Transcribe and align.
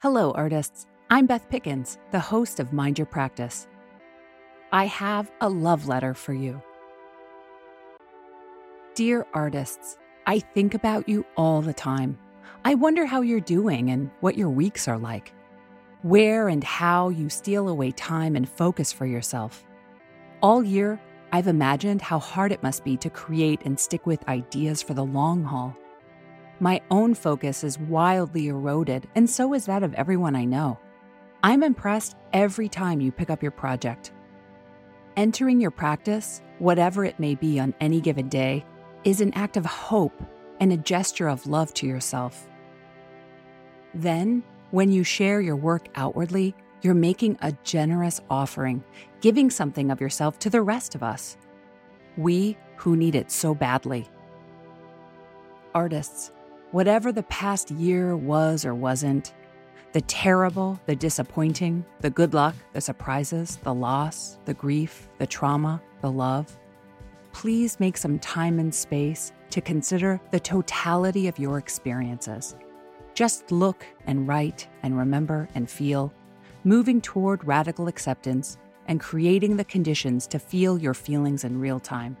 Hello, 0.00 0.30
artists. 0.30 0.86
I'm 1.10 1.26
Beth 1.26 1.50
Pickens, 1.50 1.98
the 2.12 2.20
host 2.20 2.60
of 2.60 2.72
Mind 2.72 3.00
Your 3.00 3.06
Practice. 3.06 3.66
I 4.70 4.84
have 4.84 5.28
a 5.40 5.48
love 5.48 5.88
letter 5.88 6.14
for 6.14 6.32
you. 6.32 6.62
Dear 8.94 9.26
artists, 9.34 9.98
I 10.24 10.38
think 10.38 10.74
about 10.74 11.08
you 11.08 11.26
all 11.36 11.62
the 11.62 11.74
time. 11.74 12.16
I 12.64 12.76
wonder 12.76 13.06
how 13.06 13.22
you're 13.22 13.40
doing 13.40 13.90
and 13.90 14.08
what 14.20 14.38
your 14.38 14.50
weeks 14.50 14.86
are 14.86 14.98
like. 14.98 15.32
Where 16.02 16.46
and 16.46 16.62
how 16.62 17.08
you 17.08 17.28
steal 17.28 17.68
away 17.68 17.90
time 17.90 18.36
and 18.36 18.48
focus 18.48 18.92
for 18.92 19.04
yourself. 19.04 19.66
All 20.42 20.62
year, 20.62 21.00
I've 21.32 21.48
imagined 21.48 22.02
how 22.02 22.20
hard 22.20 22.52
it 22.52 22.62
must 22.62 22.84
be 22.84 22.96
to 22.98 23.10
create 23.10 23.62
and 23.64 23.80
stick 23.80 24.06
with 24.06 24.28
ideas 24.28 24.80
for 24.80 24.94
the 24.94 25.04
long 25.04 25.42
haul. 25.42 25.76
My 26.60 26.80
own 26.90 27.14
focus 27.14 27.62
is 27.62 27.78
wildly 27.78 28.48
eroded, 28.48 29.08
and 29.14 29.30
so 29.30 29.54
is 29.54 29.66
that 29.66 29.84
of 29.84 29.94
everyone 29.94 30.34
I 30.34 30.44
know. 30.44 30.78
I'm 31.42 31.62
impressed 31.62 32.16
every 32.32 32.68
time 32.68 33.00
you 33.00 33.12
pick 33.12 33.30
up 33.30 33.42
your 33.42 33.52
project. 33.52 34.12
Entering 35.16 35.60
your 35.60 35.70
practice, 35.70 36.42
whatever 36.58 37.04
it 37.04 37.20
may 37.20 37.36
be 37.36 37.60
on 37.60 37.74
any 37.80 38.00
given 38.00 38.28
day, 38.28 38.64
is 39.04 39.20
an 39.20 39.32
act 39.34 39.56
of 39.56 39.64
hope 39.64 40.20
and 40.58 40.72
a 40.72 40.76
gesture 40.76 41.28
of 41.28 41.46
love 41.46 41.72
to 41.74 41.86
yourself. 41.86 42.48
Then, 43.94 44.42
when 44.72 44.90
you 44.90 45.04
share 45.04 45.40
your 45.40 45.56
work 45.56 45.88
outwardly, 45.94 46.56
you're 46.82 46.94
making 46.94 47.38
a 47.40 47.52
generous 47.62 48.20
offering, 48.30 48.82
giving 49.20 49.50
something 49.50 49.92
of 49.92 50.00
yourself 50.00 50.38
to 50.40 50.50
the 50.50 50.62
rest 50.62 50.96
of 50.96 51.04
us. 51.04 51.36
We 52.16 52.56
who 52.76 52.96
need 52.96 53.14
it 53.14 53.30
so 53.30 53.54
badly. 53.54 54.08
Artists, 55.74 56.32
Whatever 56.70 57.12
the 57.12 57.22
past 57.24 57.70
year 57.70 58.14
was 58.14 58.66
or 58.66 58.74
wasn't, 58.74 59.32
the 59.92 60.02
terrible, 60.02 60.78
the 60.84 60.94
disappointing, 60.94 61.82
the 62.00 62.10
good 62.10 62.34
luck, 62.34 62.54
the 62.74 62.80
surprises, 62.82 63.56
the 63.62 63.72
loss, 63.72 64.36
the 64.44 64.52
grief, 64.52 65.08
the 65.16 65.26
trauma, 65.26 65.80
the 66.02 66.12
love, 66.12 66.58
please 67.32 67.80
make 67.80 67.96
some 67.96 68.18
time 68.18 68.58
and 68.58 68.74
space 68.74 69.32
to 69.48 69.62
consider 69.62 70.20
the 70.30 70.38
totality 70.38 71.26
of 71.26 71.38
your 71.38 71.56
experiences. 71.56 72.54
Just 73.14 73.50
look 73.50 73.86
and 74.06 74.28
write 74.28 74.68
and 74.82 74.98
remember 74.98 75.48
and 75.54 75.70
feel, 75.70 76.12
moving 76.64 77.00
toward 77.00 77.46
radical 77.46 77.88
acceptance 77.88 78.58
and 78.88 79.00
creating 79.00 79.56
the 79.56 79.64
conditions 79.64 80.26
to 80.26 80.38
feel 80.38 80.76
your 80.76 80.92
feelings 80.92 81.44
in 81.44 81.58
real 81.58 81.80
time. 81.80 82.14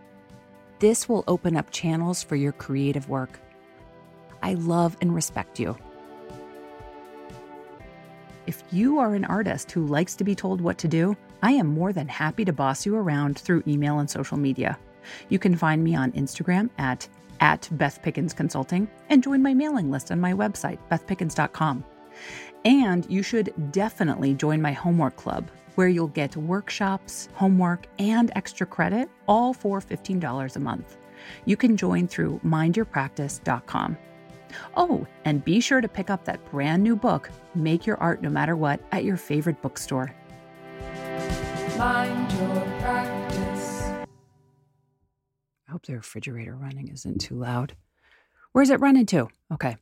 This 0.78 1.06
will 1.06 1.24
open 1.28 1.54
up 1.54 1.70
channels 1.70 2.22
for 2.22 2.36
your 2.36 2.52
creative 2.52 3.10
work 3.10 3.40
I 4.42 4.54
love 4.54 4.96
and 5.00 5.14
respect 5.14 5.58
you. 5.58 5.76
If 8.46 8.62
you 8.70 8.98
are 8.98 9.14
an 9.14 9.26
artist 9.26 9.70
who 9.70 9.86
likes 9.86 10.16
to 10.16 10.24
be 10.24 10.34
told 10.34 10.60
what 10.60 10.78
to 10.78 10.88
do, 10.88 11.16
I 11.42 11.52
am 11.52 11.66
more 11.66 11.92
than 11.92 12.08
happy 12.08 12.44
to 12.46 12.52
boss 12.52 12.86
you 12.86 12.96
around 12.96 13.38
through 13.38 13.62
email 13.66 13.98
and 13.98 14.08
social 14.08 14.38
media. 14.38 14.78
You 15.28 15.38
can 15.38 15.54
find 15.54 15.84
me 15.84 15.94
on 15.94 16.12
Instagram 16.12 16.70
at, 16.78 17.06
at 17.40 17.68
Beth 17.72 18.02
Pickens 18.02 18.32
Consulting 18.32 18.88
and 19.10 19.22
join 19.22 19.42
my 19.42 19.52
mailing 19.52 19.90
list 19.90 20.10
on 20.10 20.20
my 20.20 20.32
website, 20.32 20.78
bethpickens.com. 20.90 21.84
And 22.64 23.06
you 23.10 23.22
should 23.22 23.52
definitely 23.70 24.34
join 24.34 24.62
my 24.62 24.72
homework 24.72 25.16
club, 25.16 25.50
where 25.74 25.88
you'll 25.88 26.08
get 26.08 26.34
workshops, 26.36 27.28
homework, 27.34 27.86
and 27.98 28.32
extra 28.34 28.66
credit, 28.66 29.08
all 29.26 29.52
for 29.52 29.80
$15 29.80 30.56
a 30.56 30.60
month. 30.60 30.96
You 31.44 31.56
can 31.56 31.76
join 31.76 32.08
through 32.08 32.40
mindyourpractice.com. 32.44 33.98
Oh, 34.78 35.04
and 35.24 35.44
be 35.44 35.58
sure 35.58 35.80
to 35.80 35.88
pick 35.88 36.08
up 36.08 36.24
that 36.24 36.48
brand 36.52 36.84
new 36.84 36.94
book, 36.94 37.30
Make 37.56 37.84
Your 37.84 37.96
Art 37.96 38.22
No 38.22 38.30
Matter 38.30 38.54
What, 38.54 38.80
at 38.92 39.02
your 39.02 39.16
favorite 39.16 39.60
bookstore. 39.60 40.14
Mind 41.76 42.32
your 42.32 42.62
practice. 42.80 43.82
I 45.66 45.72
hope 45.72 45.84
the 45.84 45.96
refrigerator 45.96 46.54
running 46.54 46.86
isn't 46.88 47.20
too 47.20 47.34
loud. 47.34 47.74
Where's 48.52 48.70
it 48.70 48.78
running 48.78 49.06
to? 49.06 49.26
Okay. 49.52 49.76